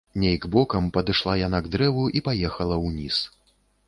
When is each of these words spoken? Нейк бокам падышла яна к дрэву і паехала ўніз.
Нейк 0.21 0.45
бокам 0.53 0.87
падышла 0.95 1.35
яна 1.41 1.59
к 1.65 1.69
дрэву 1.75 2.05
і 2.21 2.23
паехала 2.29 2.81
ўніз. 2.87 3.21